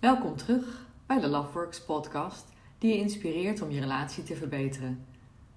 Welkom 0.00 0.36
terug 0.36 0.86
bij 1.06 1.20
de 1.20 1.26
Loveworks 1.26 1.84
podcast, 1.84 2.48
die 2.78 2.92
je 2.92 2.98
inspireert 2.98 3.60
om 3.62 3.70
je 3.70 3.80
relatie 3.80 4.22
te 4.22 4.36
verbeteren. 4.36 5.06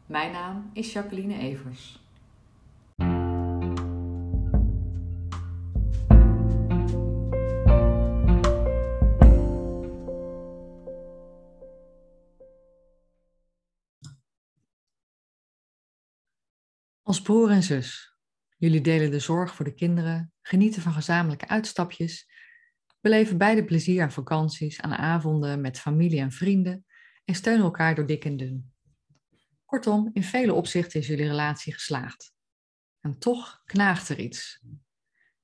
Mijn 0.06 0.32
naam 0.32 0.70
is 0.74 0.94
Jacqueline 0.94 1.38
Evers. 1.38 2.04
Als 17.02 17.22
broer 17.22 17.50
en 17.50 17.64
zus. 17.64 18.18
Jullie 18.58 18.82
delen 18.82 19.12
de 19.12 19.20
zorg 19.20 19.56
voor 19.56 19.66
de 19.66 19.74
kinderen, 19.74 20.34
genieten 20.42 20.82
van 20.82 20.94
gezamenlijke 20.94 21.48
uitstapjes, 21.48 22.29
beleven 23.02 23.38
beide 23.38 23.66
plezier 23.66 24.04
aan 24.04 24.12
vakanties, 24.12 24.82
aan 24.82 24.94
avonden 24.94 25.62
met 25.62 25.80
familie 25.80 26.20
en 26.20 26.32
vrienden 26.32 26.86
en 27.26 27.36
steunen 27.36 27.64
elkaar 27.64 27.96
door 27.96 28.06
dik 28.06 28.26
en 28.26 28.38
dun. 28.38 28.74
Kortom, 29.66 30.10
in 30.14 30.24
vele 30.24 30.54
opzichten 30.54 31.00
is 31.00 31.08
jullie 31.08 31.28
relatie 31.28 31.74
geslaagd. 31.74 32.34
En 33.00 33.18
toch 33.18 33.62
knaagt 33.66 34.10
er 34.10 34.20
iets. 34.20 34.64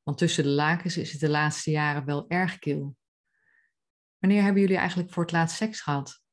Want 0.03 0.17
tussen 0.17 0.43
de 0.43 0.49
lakens 0.49 0.97
is 0.97 1.11
het 1.11 1.21
de 1.21 1.29
laatste 1.29 1.71
jaren 1.71 2.05
wel 2.05 2.29
erg 2.29 2.59
kil. 2.59 2.97
Wanneer 4.17 4.43
hebben 4.43 4.61
jullie 4.61 4.77
eigenlijk 4.77 5.11
voor 5.11 5.23
het 5.23 5.31
laatst 5.31 5.55
seks 5.55 5.81
gehad? 5.81 6.23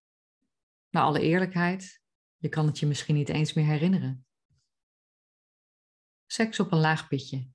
Na 0.90 1.00
alle 1.00 1.20
eerlijkheid, 1.20 2.02
je 2.36 2.48
kan 2.48 2.66
het 2.66 2.78
je 2.78 2.86
misschien 2.86 3.14
niet 3.14 3.28
eens 3.28 3.52
meer 3.52 3.64
herinneren. 3.64 4.26
Seks 6.26 6.60
op 6.60 6.72
een 6.72 6.78
laag 6.78 7.08
pitje. 7.08 7.50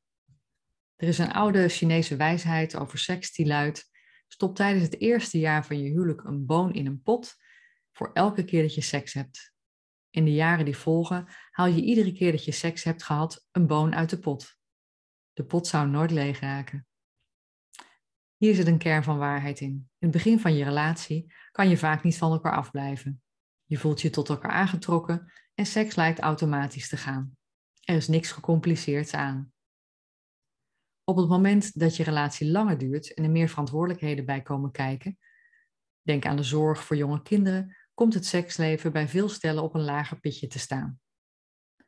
Er 0.97 1.07
is 1.07 1.17
een 1.17 1.31
oude 1.31 1.69
Chinese 1.69 2.15
wijsheid 2.15 2.75
over 2.75 2.97
seks 2.97 3.31
die 3.31 3.45
luidt: 3.45 3.89
stop 4.27 4.55
tijdens 4.55 4.83
het 4.83 4.99
eerste 4.99 5.39
jaar 5.39 5.65
van 5.65 5.81
je 5.81 5.89
huwelijk 5.89 6.23
een 6.23 6.45
boon 6.45 6.73
in 6.73 6.85
een 6.85 7.01
pot 7.01 7.35
voor 7.91 8.11
elke 8.13 8.43
keer 8.43 8.61
dat 8.61 8.75
je 8.75 8.81
seks 8.81 9.13
hebt. 9.13 9.55
In 10.09 10.25
de 10.25 10.33
jaren 10.33 10.65
die 10.65 10.77
volgen 10.77 11.27
haal 11.51 11.67
je 11.67 11.81
iedere 11.81 12.13
keer 12.13 12.31
dat 12.31 12.45
je 12.45 12.51
seks 12.51 12.83
hebt 12.83 13.03
gehad 13.03 13.47
een 13.51 13.67
boon 13.67 13.95
uit 13.95 14.09
de 14.09 14.19
pot. 14.19 14.57
De 15.33 15.45
pot 15.45 15.67
zou 15.67 15.87
nooit 15.87 16.11
leeg 16.11 16.39
raken. 16.39 16.87
Hier 18.35 18.55
zit 18.55 18.67
een 18.67 18.77
kern 18.77 19.03
van 19.03 19.17
waarheid 19.17 19.59
in. 19.59 19.69
In 19.69 20.07
het 20.07 20.11
begin 20.11 20.39
van 20.39 20.53
je 20.53 20.63
relatie 20.63 21.33
kan 21.51 21.69
je 21.69 21.77
vaak 21.77 22.03
niet 22.03 22.17
van 22.17 22.31
elkaar 22.31 22.55
afblijven. 22.55 23.21
Je 23.65 23.77
voelt 23.77 24.01
je 24.01 24.09
tot 24.09 24.29
elkaar 24.29 24.51
aangetrokken 24.51 25.31
en 25.53 25.65
seks 25.65 25.95
lijkt 25.95 26.19
automatisch 26.19 26.89
te 26.89 26.97
gaan. 26.97 27.37
Er 27.83 27.95
is 27.95 28.07
niks 28.07 28.31
gecompliceerds 28.31 29.13
aan. 29.13 29.51
Op 31.09 31.17
het 31.17 31.27
moment 31.27 31.79
dat 31.79 31.95
je 31.95 32.03
relatie 32.03 32.51
langer 32.51 32.77
duurt 32.77 33.13
en 33.13 33.23
er 33.23 33.29
meer 33.29 33.49
verantwoordelijkheden 33.49 34.25
bij 34.25 34.41
komen 34.41 34.71
kijken, 34.71 35.17
denk 36.01 36.25
aan 36.25 36.35
de 36.35 36.43
zorg 36.43 36.83
voor 36.83 36.95
jonge 36.95 37.21
kinderen, 37.21 37.77
komt 37.93 38.13
het 38.13 38.25
seksleven 38.25 38.91
bij 38.91 39.07
veel 39.07 39.29
stellen 39.29 39.63
op 39.63 39.73
een 39.73 39.83
lager 39.83 40.19
pitje 40.19 40.47
te 40.47 40.59
staan. 40.59 40.99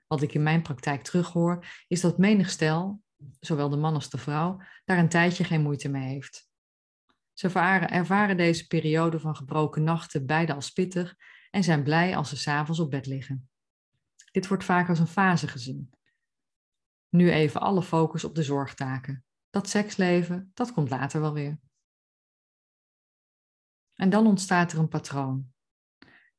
Wat 0.08 0.22
ik 0.22 0.34
in 0.34 0.44
mijn 0.44 0.62
praktijk 0.62 1.02
terughoor, 1.02 1.66
is 1.88 2.02
dat 2.02 2.18
menig 2.18 2.50
stel, 2.50 3.02
zowel 3.40 3.70
de 3.70 3.78
man 3.78 3.94
als 3.94 4.10
de 4.10 4.18
vrouw, 4.18 4.62
daar 4.86 4.98
een 4.98 5.10
tijdje 5.10 5.44
geen 5.44 5.62
moeite 5.62 5.90
mee 5.90 6.08
heeft. 6.08 6.50
Ze 7.34 7.50
ervaren 7.88 8.38
deze 8.38 8.68
periode 8.68 9.20
van 9.20 9.36
gebroken 9.36 9.84
nachten 9.84 10.26
beide 10.26 10.54
als 10.54 10.72
pittig 10.72 11.16
en 11.50 11.64
zijn 11.64 11.84
blij 11.84 12.16
als 12.16 12.30
ze 12.30 12.38
s'avonds 12.38 12.80
op 12.80 12.92
bed 12.92 13.06
liggen. 13.06 13.50
Dit 14.32 14.48
wordt 14.48 14.64
vaak 14.64 14.90
als 14.90 15.00
een 15.00 15.08
fase 15.08 15.48
gezien. 15.48 15.90
Nu 17.10 17.32
even 17.32 17.62
alle 17.62 17.82
focus 17.82 18.24
op 18.24 18.36
de 18.36 18.44
zorgtaken. 18.44 19.24
Dat 19.50 19.70
seksleven, 19.70 20.52
dat 20.54 20.74
komt 20.74 20.90
later 20.90 21.22
wel 21.22 21.34
weer. 21.34 21.60
En 23.94 24.10
dan 24.10 24.28
ontstaat 24.28 24.72
er 24.72 24.80
een 24.80 24.88
patroon. 24.88 25.54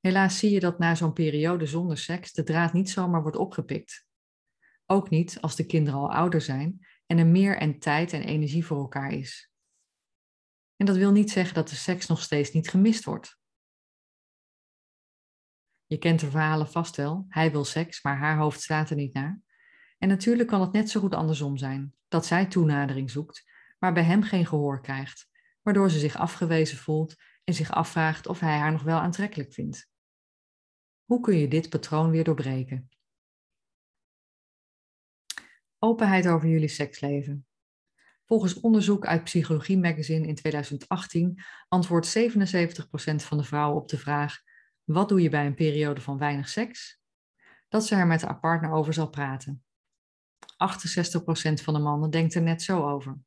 Helaas 0.00 0.38
zie 0.38 0.50
je 0.50 0.60
dat 0.60 0.78
na 0.78 0.94
zo'n 0.94 1.12
periode 1.12 1.66
zonder 1.66 1.98
seks 1.98 2.32
de 2.32 2.42
draad 2.42 2.72
niet 2.72 2.90
zomaar 2.90 3.22
wordt 3.22 3.36
opgepikt. 3.36 4.06
Ook 4.86 5.10
niet 5.10 5.40
als 5.40 5.56
de 5.56 5.66
kinderen 5.66 6.00
al 6.00 6.12
ouder 6.12 6.40
zijn 6.40 6.86
en 7.06 7.18
er 7.18 7.26
meer 7.26 7.56
en 7.56 7.78
tijd 7.78 8.12
en 8.12 8.22
energie 8.22 8.66
voor 8.66 8.78
elkaar 8.78 9.12
is. 9.12 9.50
En 10.76 10.86
dat 10.86 10.96
wil 10.96 11.12
niet 11.12 11.30
zeggen 11.30 11.54
dat 11.54 11.68
de 11.68 11.74
seks 11.74 12.06
nog 12.06 12.22
steeds 12.22 12.52
niet 12.52 12.68
gemist 12.68 13.04
wordt. 13.04 13.38
Je 15.86 15.98
kent 15.98 16.20
de 16.20 16.30
verhalen 16.30 16.68
vast 16.68 16.96
wel. 16.96 17.24
Hij 17.28 17.50
wil 17.50 17.64
seks, 17.64 18.02
maar 18.02 18.16
haar 18.16 18.38
hoofd 18.38 18.60
staat 18.60 18.90
er 18.90 18.96
niet 18.96 19.14
naar. 19.14 19.40
En 20.00 20.08
natuurlijk 20.08 20.48
kan 20.48 20.60
het 20.60 20.72
net 20.72 20.90
zo 20.90 21.00
goed 21.00 21.14
andersom 21.14 21.56
zijn, 21.56 21.94
dat 22.08 22.26
zij 22.26 22.46
toenadering 22.46 23.10
zoekt, 23.10 23.50
maar 23.78 23.92
bij 23.92 24.02
hem 24.02 24.22
geen 24.22 24.46
gehoor 24.46 24.80
krijgt, 24.80 25.30
waardoor 25.62 25.90
ze 25.90 25.98
zich 25.98 26.16
afgewezen 26.16 26.78
voelt 26.78 27.16
en 27.44 27.54
zich 27.54 27.70
afvraagt 27.70 28.26
of 28.26 28.40
hij 28.40 28.58
haar 28.58 28.72
nog 28.72 28.82
wel 28.82 28.98
aantrekkelijk 28.98 29.52
vindt. 29.52 29.90
Hoe 31.04 31.20
kun 31.20 31.36
je 31.36 31.48
dit 31.48 31.68
patroon 31.68 32.10
weer 32.10 32.24
doorbreken? 32.24 32.88
Openheid 35.78 36.28
over 36.28 36.48
jullie 36.48 36.68
seksleven. 36.68 37.46
Volgens 38.24 38.60
onderzoek 38.60 39.06
uit 39.06 39.24
Psychologie 39.24 39.78
Magazine 39.78 40.26
in 40.26 40.34
2018 40.34 41.42
antwoordt 41.68 42.18
77% 42.18 42.20
van 43.14 43.38
de 43.38 43.44
vrouwen 43.44 43.80
op 43.80 43.88
de 43.88 43.98
vraag: 43.98 44.42
wat 44.84 45.08
doe 45.08 45.22
je 45.22 45.28
bij 45.28 45.46
een 45.46 45.54
periode 45.54 46.00
van 46.00 46.18
weinig 46.18 46.48
seks? 46.48 47.00
Dat 47.68 47.86
ze 47.86 47.94
er 47.94 48.06
met 48.06 48.22
haar 48.22 48.40
partner 48.40 48.70
over 48.70 48.92
zal 48.92 49.10
praten. 49.10 49.64
68% 50.60 51.62
van 51.62 51.74
de 51.74 51.80
mannen 51.80 52.10
denkt 52.10 52.34
er 52.34 52.42
net 52.42 52.62
zo 52.62 52.88
over. 52.90 53.18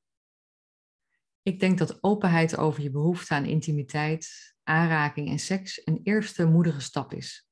Ik 1.41 1.59
denk 1.59 1.77
dat 1.77 2.03
openheid 2.03 2.57
over 2.57 2.83
je 2.83 2.91
behoefte 2.91 3.33
aan 3.33 3.45
intimiteit, 3.45 4.55
aanraking 4.63 5.29
en 5.29 5.39
seks 5.39 5.81
een 5.85 5.99
eerste 6.03 6.45
moedige 6.45 6.81
stap 6.81 7.13
is. 7.13 7.47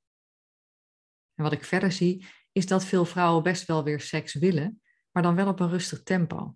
En 1.36 1.44
wat 1.44 1.52
ik 1.52 1.64
verder 1.64 1.92
zie, 1.92 2.25
is 2.52 2.66
dat 2.66 2.86
veel 2.86 3.06
vrouwen 3.06 3.44
best 3.44 3.68
wel 3.68 3.84
weer 3.84 4.00
seks 4.00 4.34
willen, 4.34 4.81
maar 5.12 5.24
dan 5.24 5.36
wel 5.36 5.47
op 5.47 5.59
een 5.59 5.69
rustig 5.69 6.03
tempo. 6.03 6.56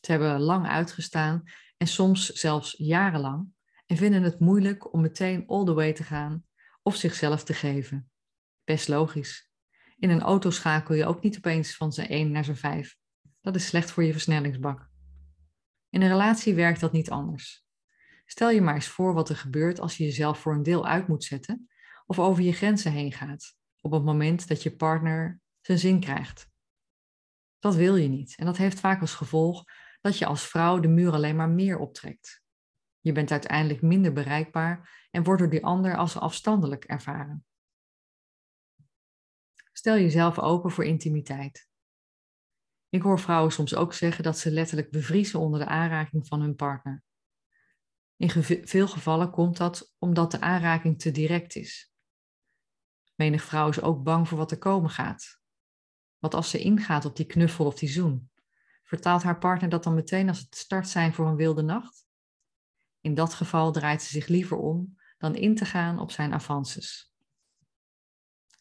Ze 0.00 0.10
hebben 0.10 0.40
lang 0.40 0.66
uitgestaan 0.66 1.42
en 1.76 1.86
soms 1.86 2.26
zelfs 2.26 2.74
jarenlang 2.78 3.48
en 3.86 3.96
vinden 3.96 4.22
het 4.22 4.40
moeilijk 4.40 4.92
om 4.92 5.00
meteen 5.00 5.46
all 5.46 5.64
the 5.64 5.74
way 5.74 5.92
te 5.92 6.04
gaan 6.04 6.46
of 6.82 6.96
zichzelf 6.96 7.44
te 7.44 7.54
geven. 7.54 8.10
Best 8.64 8.88
logisch. 8.88 9.51
In 10.02 10.10
een 10.10 10.22
auto 10.22 10.50
schakel 10.50 10.94
je 10.94 11.06
ook 11.06 11.22
niet 11.22 11.36
opeens 11.36 11.76
van 11.76 11.92
zijn 11.92 12.08
1 12.08 12.30
naar 12.30 12.44
zijn 12.44 12.56
5. 12.56 12.96
Dat 13.40 13.54
is 13.54 13.66
slecht 13.66 13.90
voor 13.90 14.04
je 14.04 14.12
versnellingsbak. 14.12 14.90
In 15.88 16.02
een 16.02 16.08
relatie 16.08 16.54
werkt 16.54 16.80
dat 16.80 16.92
niet 16.92 17.10
anders. 17.10 17.64
Stel 18.24 18.50
je 18.50 18.60
maar 18.60 18.74
eens 18.74 18.88
voor 18.88 19.14
wat 19.14 19.28
er 19.28 19.36
gebeurt 19.36 19.80
als 19.80 19.96
je 19.96 20.04
jezelf 20.04 20.38
voor 20.38 20.54
een 20.54 20.62
deel 20.62 20.86
uit 20.86 21.08
moet 21.08 21.24
zetten 21.24 21.68
of 22.06 22.18
over 22.18 22.42
je 22.42 22.52
grenzen 22.52 22.92
heen 22.92 23.12
gaat 23.12 23.54
op 23.80 23.92
het 23.92 24.04
moment 24.04 24.48
dat 24.48 24.62
je 24.62 24.76
partner 24.76 25.40
zijn 25.60 25.78
zin 25.78 26.00
krijgt. 26.00 26.50
Dat 27.58 27.74
wil 27.74 27.96
je 27.96 28.08
niet 28.08 28.36
en 28.36 28.46
dat 28.46 28.56
heeft 28.56 28.80
vaak 28.80 29.00
als 29.00 29.14
gevolg 29.14 29.64
dat 30.00 30.18
je 30.18 30.26
als 30.26 30.48
vrouw 30.48 30.80
de 30.80 30.88
muur 30.88 31.12
alleen 31.12 31.36
maar 31.36 31.50
meer 31.50 31.78
optrekt. 31.78 32.42
Je 33.00 33.12
bent 33.12 33.30
uiteindelijk 33.30 33.82
minder 33.82 34.12
bereikbaar 34.12 35.06
en 35.10 35.22
wordt 35.22 35.40
door 35.40 35.50
die 35.50 35.64
ander 35.64 35.96
als 35.96 36.16
afstandelijk 36.16 36.84
ervaren. 36.84 37.44
Stel 39.82 39.96
jezelf 39.96 40.38
open 40.38 40.70
voor 40.70 40.84
intimiteit. 40.84 41.68
Ik 42.88 43.02
hoor 43.02 43.20
vrouwen 43.20 43.52
soms 43.52 43.74
ook 43.74 43.94
zeggen 43.94 44.24
dat 44.24 44.38
ze 44.38 44.50
letterlijk 44.50 44.90
bevriezen 44.90 45.40
onder 45.40 45.60
de 45.60 45.66
aanraking 45.66 46.26
van 46.26 46.40
hun 46.40 46.54
partner. 46.54 47.02
In 48.16 48.30
veel 48.66 48.88
gevallen 48.88 49.30
komt 49.30 49.56
dat 49.56 49.94
omdat 49.98 50.30
de 50.30 50.40
aanraking 50.40 51.00
te 51.00 51.10
direct 51.10 51.54
is. 51.56 51.92
Menig 53.14 53.42
vrouw 53.44 53.68
is 53.68 53.80
ook 53.80 54.02
bang 54.02 54.28
voor 54.28 54.38
wat 54.38 54.50
er 54.50 54.58
komen 54.58 54.90
gaat. 54.90 55.40
Wat 56.18 56.34
als 56.34 56.50
ze 56.50 56.58
ingaat 56.58 57.04
op 57.04 57.16
die 57.16 57.26
knuffel 57.26 57.66
of 57.66 57.78
die 57.78 57.88
zoen? 57.88 58.30
Vertaalt 58.82 59.22
haar 59.22 59.38
partner 59.38 59.68
dat 59.68 59.84
dan 59.84 59.94
meteen 59.94 60.28
als 60.28 60.38
het 60.38 60.56
start 60.56 60.88
zijn 60.88 61.14
voor 61.14 61.26
een 61.26 61.36
wilde 61.36 61.62
nacht? 61.62 62.06
In 63.00 63.14
dat 63.14 63.34
geval 63.34 63.72
draait 63.72 64.02
ze 64.02 64.08
zich 64.08 64.26
liever 64.26 64.56
om 64.56 65.00
dan 65.18 65.34
in 65.34 65.54
te 65.54 65.64
gaan 65.64 65.98
op 65.98 66.10
zijn 66.10 66.32
avances. 66.32 67.11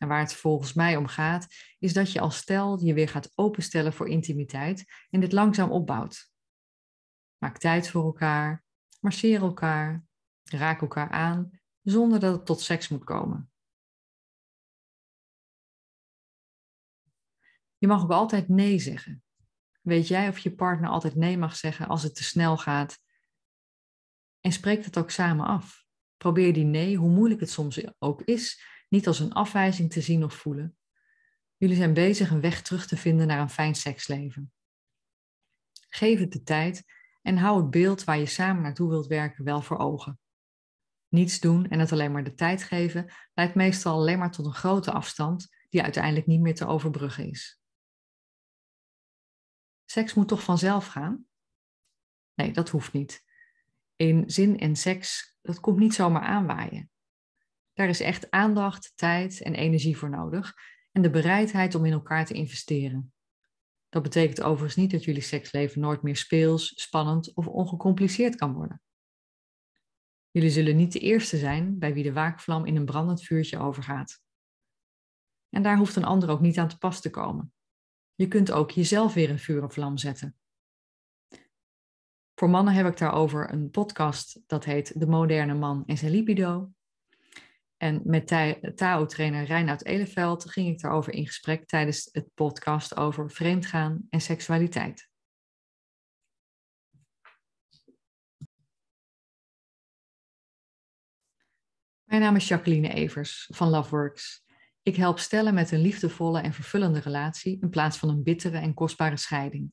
En 0.01 0.07
waar 0.07 0.19
het 0.19 0.33
volgens 0.33 0.73
mij 0.73 0.95
om 0.95 1.07
gaat, 1.07 1.47
is 1.79 1.93
dat 1.93 2.11
je 2.11 2.19
als 2.19 2.37
stel 2.37 2.79
je 2.79 2.93
weer 2.93 3.09
gaat 3.09 3.31
openstellen 3.35 3.93
voor 3.93 4.09
intimiteit 4.09 4.85
en 5.09 5.19
dit 5.19 5.31
langzaam 5.31 5.71
opbouwt. 5.71 6.31
Maak 7.37 7.57
tijd 7.57 7.89
voor 7.89 8.03
elkaar, 8.03 8.63
marcheer 8.99 9.41
elkaar, 9.41 10.03
raak 10.43 10.81
elkaar 10.81 11.09
aan, 11.09 11.59
zonder 11.81 12.19
dat 12.19 12.35
het 12.35 12.45
tot 12.45 12.61
seks 12.61 12.87
moet 12.87 13.03
komen. 13.03 13.51
Je 17.77 17.87
mag 17.87 18.03
ook 18.03 18.11
altijd 18.11 18.47
nee 18.47 18.79
zeggen. 18.79 19.23
Weet 19.81 20.07
jij 20.07 20.27
of 20.27 20.37
je 20.37 20.55
partner 20.55 20.89
altijd 20.89 21.15
nee 21.15 21.37
mag 21.37 21.55
zeggen 21.55 21.87
als 21.87 22.03
het 22.03 22.15
te 22.15 22.23
snel 22.23 22.57
gaat? 22.57 22.99
En 24.39 24.51
spreek 24.51 24.85
het 24.85 24.97
ook 24.97 25.09
samen 25.09 25.45
af. 25.45 25.85
Probeer 26.17 26.53
die 26.53 26.65
nee, 26.65 26.95
hoe 26.95 27.09
moeilijk 27.09 27.39
het 27.39 27.49
soms 27.49 27.99
ook 27.99 28.21
is, 28.21 28.69
niet 28.91 29.07
als 29.07 29.19
een 29.19 29.33
afwijzing 29.33 29.91
te 29.91 30.01
zien 30.01 30.23
of 30.23 30.33
voelen. 30.33 30.77
Jullie 31.57 31.75
zijn 31.75 31.93
bezig 31.93 32.29
een 32.29 32.41
weg 32.41 32.61
terug 32.61 32.87
te 32.87 32.97
vinden 32.97 33.27
naar 33.27 33.39
een 33.39 33.49
fijn 33.49 33.75
seksleven. 33.75 34.53
Geef 35.89 36.19
het 36.19 36.31
de 36.31 36.43
tijd 36.43 36.83
en 37.21 37.37
hou 37.37 37.61
het 37.61 37.69
beeld 37.69 38.03
waar 38.03 38.17
je 38.17 38.25
samen 38.25 38.61
naartoe 38.61 38.89
wilt 38.89 39.07
werken 39.07 39.43
wel 39.43 39.61
voor 39.61 39.77
ogen. 39.77 40.19
Niets 41.07 41.39
doen 41.39 41.67
en 41.67 41.79
het 41.79 41.91
alleen 41.91 42.11
maar 42.11 42.23
de 42.23 42.33
tijd 42.33 42.63
geven 42.63 43.11
leidt 43.33 43.55
meestal 43.55 43.93
alleen 43.93 44.19
maar 44.19 44.31
tot 44.31 44.45
een 44.45 44.53
grote 44.53 44.91
afstand 44.91 45.55
die 45.69 45.83
uiteindelijk 45.83 46.27
niet 46.27 46.41
meer 46.41 46.55
te 46.55 46.67
overbruggen 46.67 47.29
is. 47.29 47.61
Seks 49.85 50.13
moet 50.13 50.27
toch 50.27 50.43
vanzelf 50.43 50.87
gaan? 50.87 51.25
Nee, 52.33 52.51
dat 52.51 52.69
hoeft 52.69 52.93
niet. 52.93 53.23
In 53.95 54.29
zin 54.29 54.59
en 54.59 54.75
seks, 54.75 55.37
dat 55.41 55.59
komt 55.59 55.77
niet 55.77 55.93
zomaar 55.93 56.21
aanwaaien. 56.21 56.90
Daar 57.81 57.89
is 57.89 57.99
echt 57.99 58.31
aandacht, 58.31 58.93
tijd 58.95 59.41
en 59.41 59.55
energie 59.55 59.97
voor 59.97 60.09
nodig 60.09 60.53
en 60.91 61.01
de 61.01 61.09
bereidheid 61.09 61.75
om 61.75 61.85
in 61.85 61.91
elkaar 61.91 62.25
te 62.25 62.33
investeren. 62.33 63.13
Dat 63.89 64.03
betekent 64.03 64.41
overigens 64.41 64.75
niet 64.75 64.91
dat 64.91 65.03
jullie 65.03 65.21
seksleven 65.21 65.81
nooit 65.81 66.01
meer 66.01 66.15
speels, 66.15 66.81
spannend 66.81 67.33
of 67.33 67.47
ongecompliceerd 67.47 68.35
kan 68.35 68.53
worden. 68.53 68.81
Jullie 70.31 70.49
zullen 70.49 70.75
niet 70.75 70.91
de 70.91 70.99
eerste 70.99 71.37
zijn 71.37 71.79
bij 71.79 71.93
wie 71.93 72.03
de 72.03 72.13
waakvlam 72.13 72.65
in 72.65 72.75
een 72.75 72.85
brandend 72.85 73.23
vuurtje 73.23 73.59
overgaat. 73.59 74.21
En 75.49 75.63
daar 75.63 75.77
hoeft 75.77 75.95
een 75.95 76.03
ander 76.03 76.29
ook 76.29 76.41
niet 76.41 76.57
aan 76.57 76.67
te 76.67 76.77
pas 76.77 77.01
te 77.01 77.09
komen. 77.09 77.53
Je 78.13 78.27
kunt 78.27 78.51
ook 78.51 78.71
jezelf 78.71 79.13
weer 79.13 79.29
een 79.29 79.39
vuur 79.39 79.69
vlam 79.69 79.97
zetten. 79.97 80.37
Voor 82.35 82.49
mannen 82.49 82.73
heb 82.73 82.87
ik 82.87 82.97
daarover 82.97 83.53
een 83.53 83.69
podcast 83.69 84.41
dat 84.47 84.65
heet 84.65 84.99
De 84.99 85.07
Moderne 85.07 85.53
Man 85.53 85.83
en 85.85 85.97
zijn 85.97 86.11
libido. 86.11 86.71
En 87.81 88.01
met 88.03 88.27
Tao-trainer 88.75 89.45
Reinoud 89.45 89.83
Eleveld 89.83 90.49
ging 90.49 90.67
ik 90.67 90.81
daarover 90.81 91.13
in 91.13 91.25
gesprek 91.25 91.65
tijdens 91.65 92.09
het 92.11 92.33
podcast 92.33 92.95
over 92.95 93.31
vreemdgaan 93.31 94.07
en 94.09 94.21
seksualiteit. 94.21 95.09
Mijn 102.03 102.21
naam 102.21 102.35
is 102.35 102.47
Jacqueline 102.47 102.93
Evers 102.93 103.49
van 103.53 103.69
Loveworks. 103.69 104.43
Ik 104.81 104.95
help 104.95 105.19
stellen 105.19 105.53
met 105.53 105.71
een 105.71 105.81
liefdevolle 105.81 106.41
en 106.41 106.53
vervullende 106.53 106.99
relatie 106.99 107.61
in 107.61 107.69
plaats 107.69 107.97
van 107.97 108.09
een 108.09 108.23
bittere 108.23 108.57
en 108.57 108.73
kostbare 108.73 109.17
scheiding. 109.17 109.71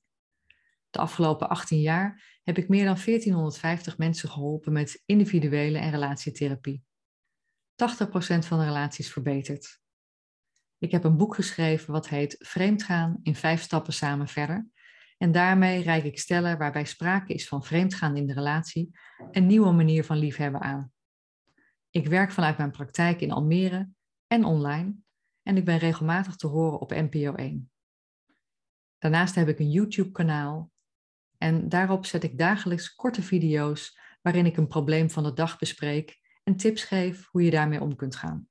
De 0.90 0.99
afgelopen 0.99 1.49
18 1.49 1.81
jaar 1.81 2.38
heb 2.43 2.58
ik 2.58 2.69
meer 2.69 2.84
dan 2.84 2.99
1450 3.05 3.99
mensen 3.99 4.28
geholpen 4.28 4.72
met 4.72 5.02
individuele 5.06 5.78
en 5.78 5.90
relatietherapie. 5.90 6.87
80% 7.78 8.46
van 8.46 8.58
de 8.58 8.64
relaties 8.64 9.12
verbeterd. 9.12 9.80
Ik 10.78 10.90
heb 10.90 11.04
een 11.04 11.16
boek 11.16 11.34
geschreven 11.34 11.92
wat 11.92 12.08
heet 12.08 12.36
Vreemdgaan 12.38 13.19
in 13.22 13.34
vijf 13.34 13.62
stappen 13.62 13.92
samen 13.92 14.28
verder. 14.28 14.69
En 15.19 15.32
daarmee 15.32 15.82
reik 15.82 16.04
ik 16.04 16.19
stellen 16.19 16.58
waarbij 16.58 16.84
sprake 16.84 17.34
is 17.34 17.48
van 17.48 17.64
vreemdgaan 17.64 18.16
in 18.16 18.26
de 18.26 18.32
relatie 18.32 18.98
een 19.30 19.46
nieuwe 19.46 19.72
manier 19.72 20.04
van 20.04 20.16
liefhebben 20.16 20.60
aan. 20.60 20.92
Ik 21.90 22.06
werk 22.06 22.32
vanuit 22.32 22.56
mijn 22.56 22.70
praktijk 22.70 23.20
in 23.20 23.30
Almere 23.30 23.88
en 24.26 24.44
online 24.44 24.94
en 25.42 25.56
ik 25.56 25.64
ben 25.64 25.78
regelmatig 25.78 26.36
te 26.36 26.46
horen 26.46 26.81
op 26.81 26.90
NPO 26.90 27.34
1. 27.34 27.70
Daarnaast 28.98 29.34
heb 29.34 29.48
ik 29.48 29.58
een 29.58 29.70
YouTube-kanaal 29.70 30.70
en 31.38 31.69
daarop 31.69 32.06
zet 32.06 32.22
ik 32.22 32.38
dagelijks 32.38 32.94
korte 32.94 33.22
video's 33.22 33.98
waarin 34.22 34.46
ik 34.46 34.56
een 34.56 34.69
probleem 34.69 35.10
van 35.10 35.22
de 35.22 35.32
dag 35.32 35.58
bespreek 35.58 36.19
en 36.48 36.56
tips 36.56 36.84
geef 36.84 37.28
hoe 37.30 37.42
je 37.42 37.50
daarmee 37.50 37.80
om 37.80 37.96
kunt 37.96 38.16
gaan. 38.16 38.47